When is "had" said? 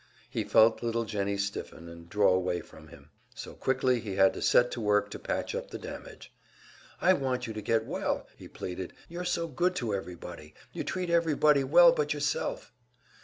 4.15-4.33